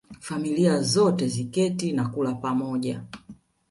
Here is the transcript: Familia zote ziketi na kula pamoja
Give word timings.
Familia 0.19 0.81
zote 0.81 1.27
ziketi 1.27 1.91
na 1.93 2.07
kula 2.09 2.33
pamoja 2.35 3.03